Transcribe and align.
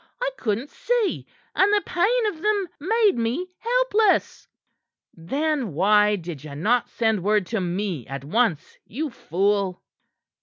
I 0.19 0.31
couldn't 0.35 0.71
see, 0.71 1.27
and 1.53 1.71
the 1.71 1.83
pain 1.85 2.25
of 2.25 2.41
them 2.41 2.67
made 2.79 3.15
me 3.17 3.51
helpless." 3.59 4.47
"Then 5.13 5.73
why 5.75 6.15
did 6.15 6.43
ye 6.43 6.55
not 6.55 6.89
send 6.89 7.21
word 7.23 7.45
to 7.53 7.61
me 7.61 8.07
at 8.07 8.23
once, 8.25 8.79
you 8.83 9.11
fool?" 9.11 9.83